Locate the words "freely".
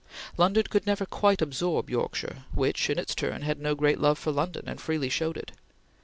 4.81-5.09